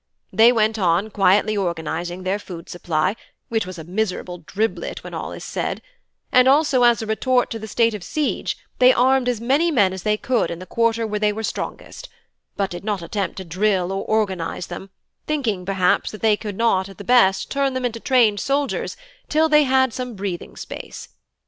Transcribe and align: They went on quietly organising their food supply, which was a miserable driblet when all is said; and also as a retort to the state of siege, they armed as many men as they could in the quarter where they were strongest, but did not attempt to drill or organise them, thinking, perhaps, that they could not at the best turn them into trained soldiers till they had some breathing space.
They 0.33 0.51
went 0.51 0.79
on 0.79 1.11
quietly 1.11 1.55
organising 1.55 2.23
their 2.23 2.39
food 2.39 2.69
supply, 2.69 3.15
which 3.49 3.67
was 3.67 3.77
a 3.77 3.83
miserable 3.83 4.39
driblet 4.39 5.03
when 5.03 5.13
all 5.13 5.31
is 5.31 5.43
said; 5.45 5.79
and 6.31 6.47
also 6.47 6.81
as 6.81 7.03
a 7.03 7.05
retort 7.05 7.51
to 7.51 7.59
the 7.59 7.67
state 7.67 7.93
of 7.93 8.03
siege, 8.03 8.57
they 8.79 8.91
armed 8.91 9.29
as 9.29 9.39
many 9.39 9.69
men 9.69 9.93
as 9.93 10.01
they 10.01 10.17
could 10.17 10.49
in 10.49 10.57
the 10.57 10.65
quarter 10.65 11.05
where 11.05 11.19
they 11.19 11.31
were 11.31 11.43
strongest, 11.43 12.09
but 12.57 12.71
did 12.71 12.83
not 12.83 13.03
attempt 13.03 13.35
to 13.37 13.45
drill 13.45 13.91
or 13.91 14.03
organise 14.05 14.65
them, 14.65 14.89
thinking, 15.27 15.67
perhaps, 15.67 16.09
that 16.09 16.21
they 16.23 16.35
could 16.35 16.57
not 16.57 16.89
at 16.89 16.97
the 16.97 17.03
best 17.03 17.51
turn 17.51 17.75
them 17.75 17.85
into 17.85 17.99
trained 17.99 18.39
soldiers 18.39 18.97
till 19.29 19.47
they 19.49 19.65
had 19.65 19.93
some 19.93 20.15
breathing 20.15 20.55
space. 20.55 21.09